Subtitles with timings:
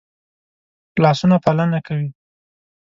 [1.01, 2.07] لاسونه پالنه کوي